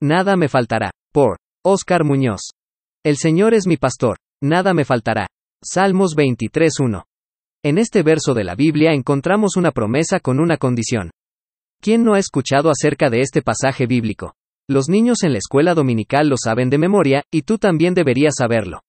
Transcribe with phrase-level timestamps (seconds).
[0.00, 0.92] Nada me faltará.
[1.12, 2.52] Por Oscar Muñoz.
[3.04, 4.16] El Señor es mi pastor.
[4.40, 5.26] Nada me faltará.
[5.60, 7.02] Salmos 23.1.
[7.64, 11.10] En este verso de la Biblia encontramos una promesa con una condición.
[11.80, 14.34] ¿Quién no ha escuchado acerca de este pasaje bíblico?
[14.68, 18.82] Los niños en la escuela dominical lo saben de memoria, y tú también deberías saberlo.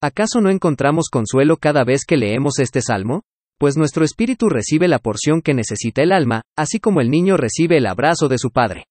[0.00, 3.22] ¿Acaso no encontramos consuelo cada vez que leemos este salmo?
[3.58, 7.76] Pues nuestro espíritu recibe la porción que necesita el alma, así como el niño recibe
[7.76, 8.84] el abrazo de su padre.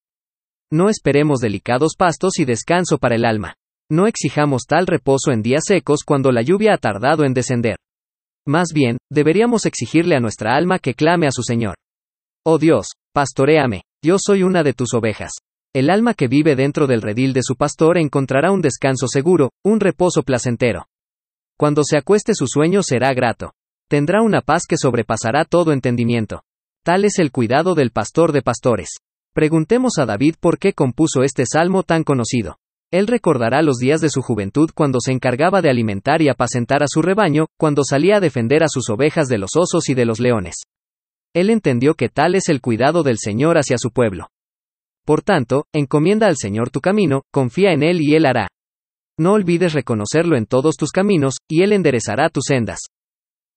[0.70, 3.54] No esperemos delicados pastos y descanso para el alma.
[3.90, 7.76] No exijamos tal reposo en días secos cuando la lluvia ha tardado en descender.
[8.46, 11.76] Más bien, deberíamos exigirle a nuestra alma que clame a su Señor.
[12.44, 15.32] Oh Dios, pastoreame, yo soy una de tus ovejas.
[15.74, 19.80] El alma que vive dentro del redil de su pastor encontrará un descanso seguro, un
[19.80, 20.86] reposo placentero.
[21.58, 23.52] Cuando se acueste su sueño será grato.
[23.88, 26.42] Tendrá una paz que sobrepasará todo entendimiento.
[26.84, 28.90] Tal es el cuidado del pastor de pastores.
[29.34, 32.58] Preguntemos a David por qué compuso este salmo tan conocido.
[32.90, 36.86] Él recordará los días de su juventud cuando se encargaba de alimentar y apacentar a
[36.88, 40.20] su rebaño, cuando salía a defender a sus ovejas de los osos y de los
[40.20, 40.54] leones.
[41.34, 44.28] Él entendió que tal es el cuidado del Señor hacia su pueblo.
[45.04, 48.48] Por tanto, encomienda al Señor tu camino, confía en Él y Él hará.
[49.18, 52.80] No olvides reconocerlo en todos tus caminos, y Él enderezará tus sendas.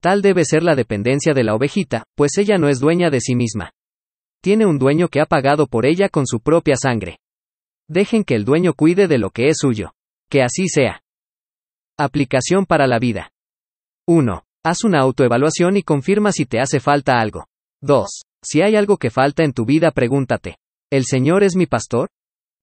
[0.01, 3.35] Tal debe ser la dependencia de la ovejita, pues ella no es dueña de sí
[3.35, 3.71] misma.
[4.41, 7.19] Tiene un dueño que ha pagado por ella con su propia sangre.
[7.87, 9.93] Dejen que el dueño cuide de lo que es suyo.
[10.29, 11.01] Que así sea.
[11.97, 13.29] Aplicación para la vida.
[14.07, 14.43] 1.
[14.63, 17.45] Haz una autoevaluación y confirma si te hace falta algo.
[17.81, 18.07] 2.
[18.43, 20.57] Si hay algo que falta en tu vida, pregúntate.
[20.89, 22.09] ¿El Señor es mi pastor?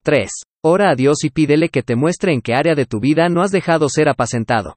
[0.03, 0.31] 3.
[0.65, 3.43] Ora a Dios y pídele que te muestre en qué área de tu vida no
[3.43, 4.77] has dejado ser apacentado.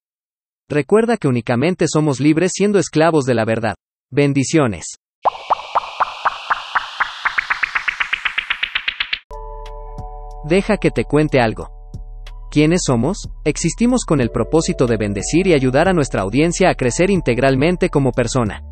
[0.69, 3.75] Recuerda que únicamente somos libres siendo esclavos de la verdad.
[4.11, 4.85] Bendiciones.
[10.43, 11.69] Deja que te cuente algo.
[12.49, 13.29] ¿Quiénes somos?
[13.45, 18.11] Existimos con el propósito de bendecir y ayudar a nuestra audiencia a crecer integralmente como
[18.11, 18.63] persona.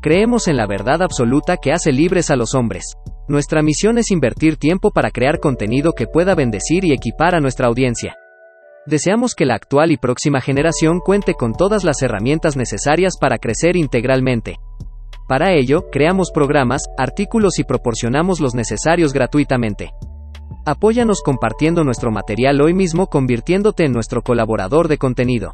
[0.00, 2.96] Creemos en la verdad absoluta que hace libres a los hombres.
[3.28, 7.66] Nuestra misión es invertir tiempo para crear contenido que pueda bendecir y equipar a nuestra
[7.66, 8.16] audiencia.
[8.86, 13.76] Deseamos que la actual y próxima generación cuente con todas las herramientas necesarias para crecer
[13.76, 14.56] integralmente.
[15.28, 19.90] Para ello, creamos programas, artículos y proporcionamos los necesarios gratuitamente.
[20.70, 25.52] Apóyanos compartiendo nuestro material hoy mismo convirtiéndote en nuestro colaborador de contenido.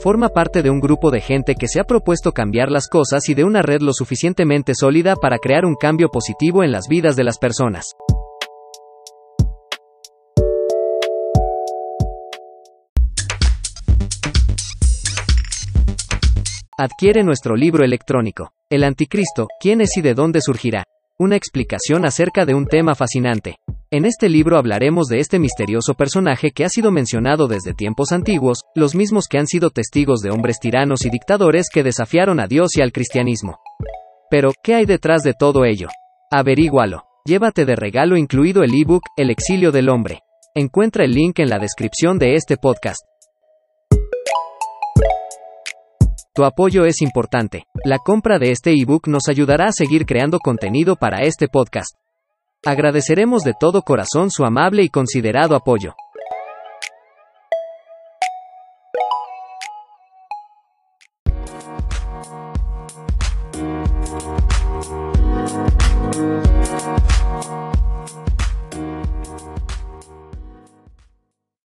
[0.00, 3.34] Forma parte de un grupo de gente que se ha propuesto cambiar las cosas y
[3.34, 7.22] de una red lo suficientemente sólida para crear un cambio positivo en las vidas de
[7.22, 7.92] las personas.
[16.76, 20.82] Adquiere nuestro libro electrónico, El Anticristo, ¿quién es y de dónde surgirá?
[21.16, 23.58] Una explicación acerca de un tema fascinante.
[23.94, 28.62] En este libro hablaremos de este misterioso personaje que ha sido mencionado desde tiempos antiguos,
[28.74, 32.70] los mismos que han sido testigos de hombres tiranos y dictadores que desafiaron a Dios
[32.74, 33.58] y al cristianismo.
[34.30, 35.88] Pero, ¿qué hay detrás de todo ello?
[36.30, 37.04] Averígualo.
[37.26, 40.20] Llévate de regalo incluido el ebook El exilio del hombre.
[40.54, 43.02] Encuentra el link en la descripción de este podcast.
[46.34, 47.64] Tu apoyo es importante.
[47.84, 52.01] La compra de este ebook nos ayudará a seguir creando contenido para este podcast.
[52.64, 55.94] Agradeceremos de todo corazón su amable y considerado apoyo.